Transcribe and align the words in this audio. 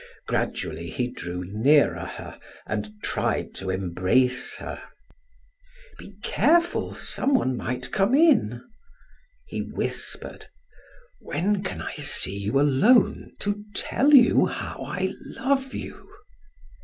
Gradually 0.27 0.89
he 0.89 1.11
drew 1.11 1.43
nearer 1.45 2.05
her 2.05 2.39
and 2.65 2.91
tried 3.03 3.53
to 3.53 3.69
embrace 3.69 4.55
her. 4.55 4.81
"Be 5.99 6.15
careful, 6.23 6.95
some 6.95 7.35
one 7.35 7.55
might 7.55 7.91
come 7.91 8.15
in." 8.15 8.63
He 9.45 9.61
whispered: 9.61 10.47
"When 11.19 11.61
can 11.61 11.83
I 11.83 11.93
see 11.97 12.35
you 12.35 12.59
alone 12.59 13.33
to 13.41 13.63
tell 13.75 14.11
you 14.15 14.47
how 14.47 14.81
I 14.83 15.13
love 15.37 15.75
you?" 15.75 16.09